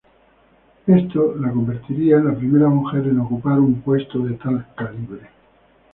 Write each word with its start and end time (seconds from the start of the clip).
Esto 0.87 1.35
la 1.35 1.51
convertiría 1.51 2.15
en 2.17 2.25
la 2.25 2.35
primera 2.35 2.67
mujer 2.69 3.05
en 3.05 3.19
ocupar 3.19 3.59
un 3.59 3.81
puesto 3.81 4.17
de 4.25 4.33
tal 4.33 4.65
calibre. 4.75 5.29